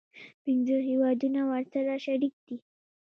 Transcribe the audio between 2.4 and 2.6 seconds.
دي.